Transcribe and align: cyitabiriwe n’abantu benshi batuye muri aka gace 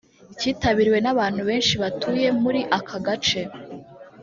cyitabiriwe 0.39 0.99
n’abantu 1.01 1.41
benshi 1.49 1.73
batuye 1.81 2.27
muri 2.41 2.61
aka 2.77 2.97
gace 3.05 3.41